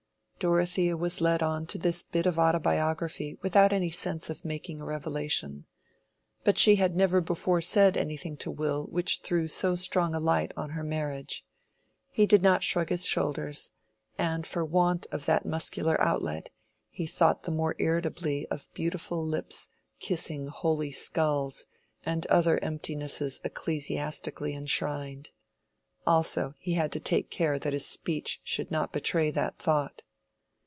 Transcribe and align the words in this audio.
Dorothea 0.43 0.97
was 0.97 1.21
led 1.21 1.43
on 1.43 1.67
to 1.67 1.77
this 1.77 2.01
bit 2.01 2.25
of 2.25 2.39
autobiography 2.39 3.37
without 3.43 3.71
any 3.71 3.91
sense 3.91 4.27
of 4.27 4.43
making 4.43 4.81
a 4.81 4.83
revelation. 4.83 5.67
But 6.43 6.57
she 6.57 6.77
had 6.77 6.95
never 6.95 7.21
before 7.21 7.61
said 7.61 7.95
anything 7.95 8.37
to 8.37 8.49
Will 8.49 8.85
which 8.85 9.19
threw 9.21 9.47
so 9.47 9.75
strong 9.75 10.15
a 10.15 10.19
light 10.19 10.51
on 10.57 10.71
her 10.71 10.81
marriage. 10.81 11.45
He 12.09 12.25
did 12.25 12.41
not 12.41 12.63
shrug 12.63 12.89
his 12.89 13.05
shoulders; 13.05 13.69
and 14.17 14.47
for 14.47 14.65
want 14.65 15.05
of 15.11 15.27
that 15.27 15.45
muscular 15.45 16.01
outlet 16.01 16.49
he 16.89 17.05
thought 17.05 17.43
the 17.43 17.51
more 17.51 17.75
irritably 17.77 18.47
of 18.47 18.67
beautiful 18.73 19.23
lips 19.23 19.69
kissing 19.99 20.47
holy 20.47 20.89
skulls 20.89 21.67
and 22.03 22.25
other 22.31 22.57
emptinesses 22.63 23.41
ecclesiastically 23.43 24.55
enshrined. 24.55 25.29
Also 26.07 26.55
he 26.57 26.73
had 26.73 26.91
to 26.93 26.99
take 26.99 27.29
care 27.29 27.59
that 27.59 27.73
his 27.73 27.85
speech 27.85 28.41
should 28.43 28.71
not 28.71 28.91
betray 28.91 29.29
that 29.29 29.59
thought. 29.59 30.01